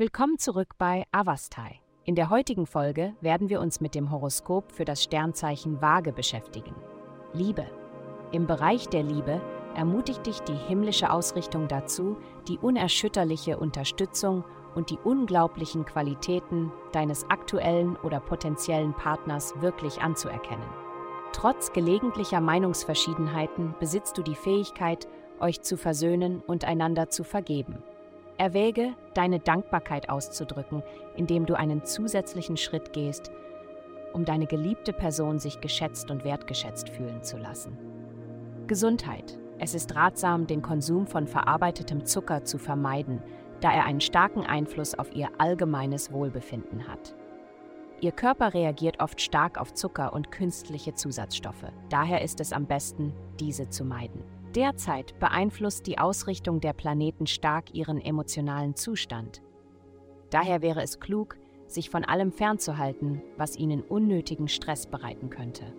[0.00, 1.78] Willkommen zurück bei Avastai.
[2.04, 6.74] In der heutigen Folge werden wir uns mit dem Horoskop für das Sternzeichen Waage beschäftigen.
[7.34, 7.66] Liebe.
[8.32, 9.42] Im Bereich der Liebe
[9.74, 12.16] ermutigt dich die himmlische Ausrichtung dazu,
[12.48, 14.42] die unerschütterliche Unterstützung
[14.74, 20.70] und die unglaublichen Qualitäten deines aktuellen oder potenziellen Partners wirklich anzuerkennen.
[21.32, 25.06] Trotz gelegentlicher Meinungsverschiedenheiten besitzt du die Fähigkeit,
[25.40, 27.82] euch zu versöhnen und einander zu vergeben.
[28.40, 30.82] Erwäge, deine Dankbarkeit auszudrücken,
[31.14, 33.30] indem du einen zusätzlichen Schritt gehst,
[34.14, 37.76] um deine geliebte Person sich geschätzt und wertgeschätzt fühlen zu lassen.
[38.66, 39.38] Gesundheit.
[39.58, 43.22] Es ist ratsam, den Konsum von verarbeitetem Zucker zu vermeiden,
[43.60, 47.14] da er einen starken Einfluss auf ihr allgemeines Wohlbefinden hat.
[48.00, 51.70] Ihr Körper reagiert oft stark auf Zucker und künstliche Zusatzstoffe.
[51.90, 54.39] Daher ist es am besten, diese zu meiden.
[54.54, 59.42] Derzeit beeinflusst die Ausrichtung der Planeten stark ihren emotionalen Zustand.
[60.30, 61.36] Daher wäre es klug,
[61.68, 65.72] sich von allem fernzuhalten, was ihnen unnötigen Stress bereiten könnte.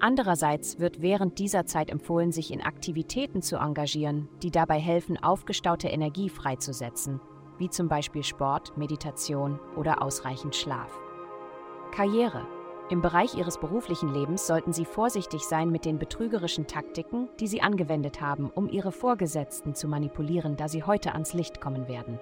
[0.00, 5.88] Andererseits wird während dieser Zeit empfohlen, sich in Aktivitäten zu engagieren, die dabei helfen, aufgestaute
[5.88, 7.20] Energie freizusetzen,
[7.58, 11.00] wie zum Beispiel Sport, Meditation oder ausreichend Schlaf.
[11.90, 12.46] Karriere.
[12.90, 17.60] Im Bereich Ihres beruflichen Lebens sollten Sie vorsichtig sein mit den betrügerischen Taktiken, die Sie
[17.60, 22.18] angewendet haben, um Ihre Vorgesetzten zu manipulieren, da sie heute ans Licht kommen werden.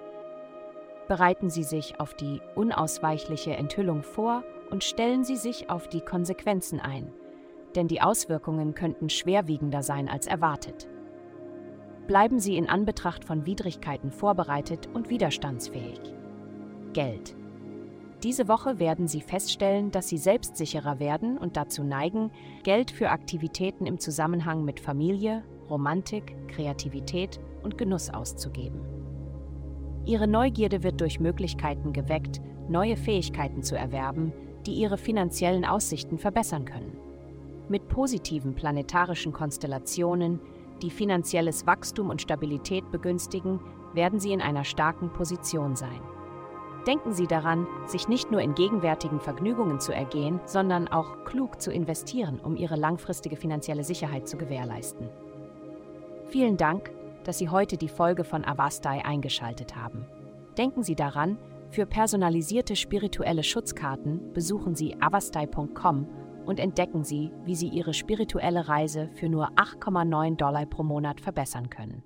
[1.07, 6.81] Bereiten Sie sich auf die unausweichliche Enthüllung vor und stellen Sie sich auf die Konsequenzen
[6.81, 7.13] ein–
[7.77, 10.89] denn die Auswirkungen könnten schwerwiegender sein als erwartet.
[12.07, 16.01] Bleiben Sie in Anbetracht von Widrigkeiten vorbereitet und widerstandsfähig.
[16.93, 17.35] Geld.
[18.23, 22.31] Diese Woche werden Sie feststellen, dass Sie selbstsicherer werden und dazu neigen,
[22.63, 28.81] Geld für Aktivitäten im Zusammenhang mit Familie, Romantik, Kreativität und Genuss auszugeben.
[30.05, 34.33] Ihre Neugierde wird durch Möglichkeiten geweckt, neue Fähigkeiten zu erwerben,
[34.65, 36.97] die Ihre finanziellen Aussichten verbessern können.
[37.69, 40.39] Mit positiven planetarischen Konstellationen,
[40.81, 43.59] die finanzielles Wachstum und Stabilität begünstigen,
[43.93, 45.99] werden Sie in einer starken Position sein.
[46.87, 51.69] Denken Sie daran, sich nicht nur in gegenwärtigen Vergnügungen zu ergehen, sondern auch klug zu
[51.69, 55.09] investieren, um Ihre langfristige finanzielle Sicherheit zu gewährleisten.
[56.29, 56.91] Vielen Dank,
[57.25, 60.05] dass Sie heute die Folge von Avastai eingeschaltet haben.
[60.57, 61.37] Denken Sie daran,
[61.71, 66.07] für personalisierte spirituelle Schutzkarten besuchen Sie avastai.com
[66.45, 71.69] und entdecken Sie, wie Sie Ihre spirituelle Reise für nur 8,9 Dollar pro Monat verbessern
[71.69, 72.01] können.